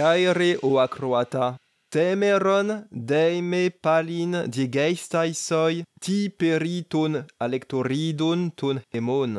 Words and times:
caere 0.00 0.56
o 0.62 0.78
acroata. 0.78 1.56
Temeron 1.92 2.68
deime 2.90 3.64
palin 3.84 4.32
diegeistaisoi 4.54 5.82
ti 6.04 6.18
periton 6.38 7.12
alectoridon 7.44 8.40
ton 8.58 8.80
hemon. 8.94 9.32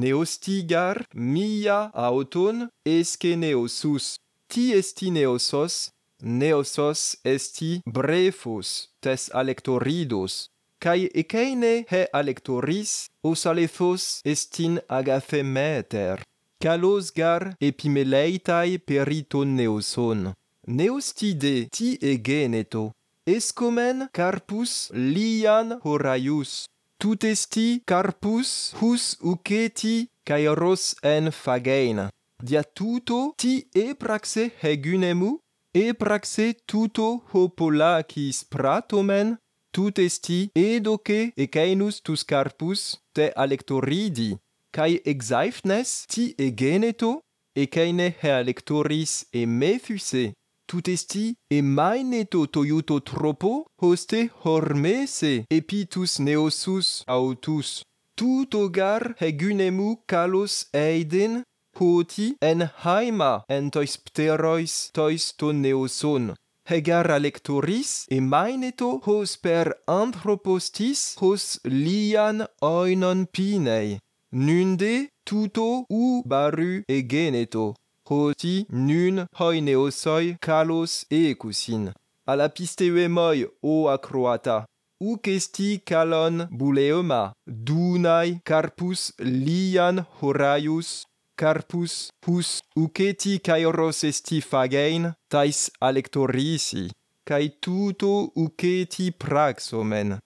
Neostigar 0.00 0.96
mia 1.32 1.78
auton 2.06 2.68
esce 2.96 3.32
neosus. 3.42 4.04
Ti 4.50 4.64
esti 4.78 5.10
neosos, 5.16 5.74
neosos 6.22 7.00
esti 7.34 7.70
brefos 7.96 8.68
tes 9.02 9.22
alectoridos. 9.40 10.32
Cae 10.78 11.10
eceine 11.22 11.74
he 11.90 12.02
alectoris, 12.12 12.92
os 13.24 13.46
alethos 13.50 14.20
estin 14.24 14.78
agafemeter 14.88 16.22
meter. 16.56 16.66
Kalos 16.66 17.12
gar 17.12 17.56
epimeleitai 17.60 18.78
periton 18.78 19.56
neoson. 19.56 20.34
Neostide 20.66 21.68
ti 21.70 21.98
egeneto. 22.00 22.92
Escomen 23.26 24.08
carpus 24.12 24.90
lian 24.92 25.80
horaius. 25.84 26.66
Tut 26.98 27.24
esti 27.24 27.82
carpus 27.84 28.74
hus 28.80 29.16
uceti 29.20 30.08
caeros 30.24 30.94
en 31.02 31.30
fagein. 31.30 32.08
Dia 32.42 32.62
tuto 32.62 33.34
ti 33.36 33.66
epraxe 33.74 34.52
hegunemu 34.62 35.38
e 35.74 35.92
praxe 35.92 36.54
tuto 36.66 37.22
hopolacis 37.32 38.44
pratomen 38.44 39.36
tut 39.72 39.98
esti 39.98 40.50
te 40.54 40.72
e 41.36 41.48
kai 44.76 44.92
exaifnes 45.12 45.90
ti 46.12 46.24
egeneto 46.46 47.12
e 47.62 47.64
kaine 47.74 48.08
helectoris 48.22 49.12
e 49.32 49.46
mefuse 49.60 50.24
tout 50.66 50.88
esti 50.88 51.34
e 51.50 51.62
maineto 51.62 52.46
toiuto 52.46 53.00
tropo? 53.00 53.66
Hoste 53.82 54.30
hormese 54.44 55.44
epitus 55.50 56.18
neosus 56.18 57.04
autus. 57.06 57.82
Tout 58.16 58.54
ogar 58.54 59.14
hegunemu 59.20 59.90
kalos 60.06 60.66
eiden? 60.72 61.42
Poti 61.76 62.34
en 62.40 62.64
haima 62.82 63.44
en 63.48 63.70
tois 63.70 63.94
pterois 64.04 64.74
tois 64.96 65.24
ton 65.38 65.60
neoson. 65.60 66.34
Hegar 66.68 67.10
alectoris 67.12 68.06
e 68.10 68.18
maineto 68.20 68.88
hos 69.06 69.36
per 69.36 69.76
anthropostis 69.86 71.14
hos 71.20 71.60
lian 71.64 72.46
oinon 72.60 73.26
pinei 73.34 74.00
nunde 74.32 75.08
tuto 75.24 75.84
u 75.90 76.22
baru 76.26 76.82
egeneto, 76.88 77.74
hoti 78.08 78.54
nun 78.70 79.26
hoineosoi 79.38 80.36
kalos 80.40 81.04
ekusin. 81.10 81.92
Alapisteuemoi 82.26 83.46
o 83.62 83.74
acroata, 83.88 84.64
uc 85.00 85.28
esti 85.28 85.68
calon 85.88 86.46
buleoma, 86.50 87.32
dunai 87.46 88.40
carpus 88.44 89.12
lian 89.18 90.04
horaius, 90.20 91.04
carpus 91.36 92.08
hus 92.26 92.62
uceti 92.76 93.38
kairos 93.38 94.02
esti 94.10 94.40
fagein, 94.40 95.12
tais 95.28 95.70
alectorisi, 95.80 96.88
cae 97.28 97.48
tuto 97.60 98.32
uceti 98.34 99.12
praxomen. 99.12 100.18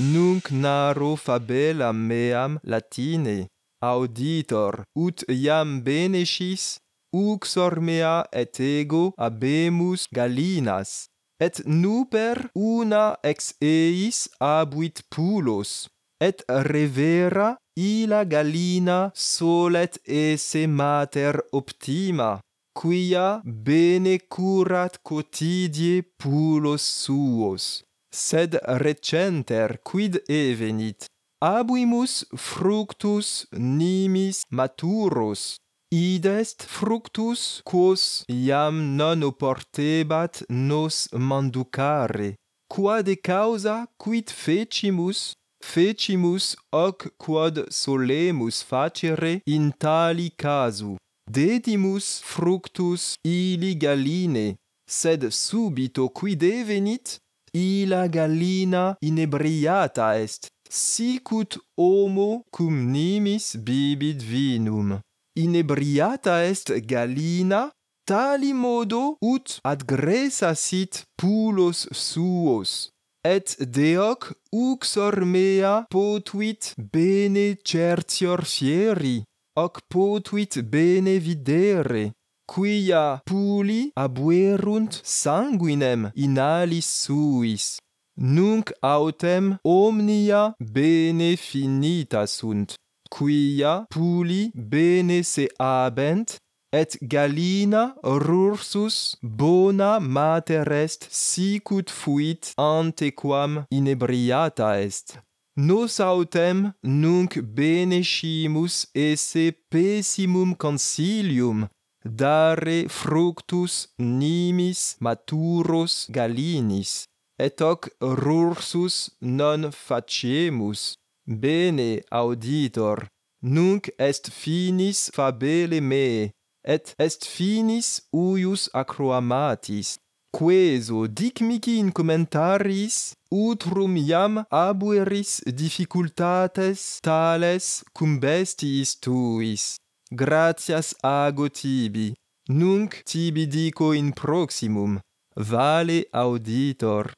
Nunc 0.00 0.50
naro 0.50 1.14
fabela 1.14 1.92
meam 1.92 2.58
latine, 2.64 3.46
auditor, 3.80 4.82
ut 4.96 5.22
iam 5.28 5.82
benecis, 5.86 6.78
uxor 7.14 7.78
mea 7.80 8.26
et 8.32 8.58
ego 8.58 9.14
abemus 9.16 10.08
galinas, 10.12 11.06
et 11.38 11.62
nuper 11.64 12.50
una 12.56 13.16
ex 13.22 13.54
eis 13.62 14.28
abuit 14.40 14.98
pulos, 15.10 15.86
et 16.20 16.42
revera 16.48 17.54
illa 17.76 18.24
galina 18.24 19.12
solet 19.14 19.94
esse 20.04 20.66
mater 20.66 21.38
optima, 21.52 22.40
quia 22.74 23.40
bene 23.44 24.18
curat 24.28 24.98
quotidie 25.04 26.02
pulos 26.18 26.82
suos 26.82 27.84
sed 28.14 28.58
recenter 28.80 29.78
quid 29.82 30.22
evenit? 30.28 31.06
Abuimus 31.42 32.24
fructus 32.36 33.46
nimis 33.52 34.44
maturus. 34.50 35.56
Id 35.92 36.26
est 36.26 36.62
fructus 36.62 37.60
quos 37.64 38.24
iam 38.28 38.96
non 38.96 39.22
oportebat 39.22 40.42
nos 40.48 41.08
manducare. 41.12 42.34
Quade 42.72 43.16
causa 43.16 43.86
quid 43.98 44.30
fecimus? 44.30 45.34
Fecimus 45.62 46.56
hoc 46.72 47.08
quod 47.18 47.66
solemus 47.70 48.62
facere 48.62 49.40
in 49.46 49.72
tali 49.78 50.30
casu. 50.30 50.96
Dedimus 51.30 52.20
fructus 52.22 53.16
illegaline 53.24 54.56
sed 54.88 55.22
subito 55.32 56.08
quid 56.08 56.42
evenit? 56.42 57.18
illa 57.54 58.08
gallina 58.08 58.96
inebriata 59.00 60.18
est, 60.18 60.50
sicut 60.68 61.58
homo 61.78 62.44
cum 62.50 62.90
nimis 62.92 63.56
bibit 63.56 64.20
vinum. 64.22 65.00
Inebriata 65.36 66.44
est 66.44 66.70
gallina, 66.86 67.70
tali 68.06 68.52
modo 68.52 69.16
ut 69.22 69.58
adgressa 69.64 70.54
sit 70.54 71.04
pulos 71.16 71.88
suos. 71.92 72.90
Et 73.24 73.56
deoc 73.60 74.34
uxor 74.52 75.24
mea 75.24 75.86
potuit 75.90 76.74
bene 76.92 77.56
certior 77.64 78.44
fieri, 78.44 79.22
hoc 79.56 79.80
potuit 79.88 80.60
bene 80.62 81.18
videre 81.18 82.12
quia 82.46 83.20
puli 83.24 83.92
abuerunt 83.96 85.00
sanguinem 85.04 86.10
in 86.14 86.38
alis 86.38 86.86
suis. 86.86 87.78
Nunc 88.16 88.70
autem 88.82 89.58
omnia 89.64 90.54
bene 90.60 91.36
finita 91.36 92.26
sunt, 92.26 92.76
quia 93.10 93.86
puli 93.90 94.52
bene 94.54 95.22
se 95.24 95.48
abent, 95.58 96.38
et 96.72 96.96
Galina 97.02 97.94
rursus 98.02 99.16
bona 99.22 100.00
mater 100.00 100.70
est 100.72 101.06
sicut 101.10 101.90
fuit 101.90 102.52
antequam 102.56 103.64
inebriata 103.70 104.80
est. 104.80 105.18
Nos 105.56 106.00
autem 106.00 106.72
nunc 106.82 107.38
benescimus 107.38 108.88
esse 108.92 109.52
pessimum 109.70 110.52
consilium, 110.56 111.68
dare 112.04 112.88
fructus 112.88 113.88
nimis 113.98 114.96
maturos 115.00 116.06
galinis, 116.10 117.06
et 117.38 117.60
hoc 117.60 117.90
rursus 118.00 119.10
non 119.20 119.70
faciemus. 119.72 120.94
Bene, 121.26 122.02
auditor, 122.10 123.06
nunc 123.42 123.90
est 123.98 124.28
finis 124.30 125.10
fabele 125.14 125.80
me, 125.80 126.30
et 126.62 126.94
est 126.98 127.24
finis 127.24 128.02
uius 128.12 128.68
acroamatis, 128.74 129.96
queso 130.34 131.06
dic 131.06 131.40
mihi 131.40 131.78
in 131.78 131.90
commentaris 131.96 133.14
utrum 133.30 133.96
iam 133.96 134.42
abueris 134.50 135.32
difficultates 135.60 136.80
tales 137.06 137.66
cum 137.96 138.18
bestiis 138.24 138.90
tuis 139.04 139.64
gratias 140.10 140.94
ago 141.02 141.48
tibi, 141.48 142.12
nunc 142.48 143.02
tibi 143.04 143.46
dico 143.46 143.92
in 143.92 144.12
proximum, 144.12 144.98
vale 145.36 146.06
auditor. 146.10 147.12